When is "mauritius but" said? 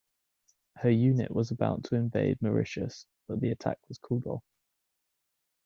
2.41-3.39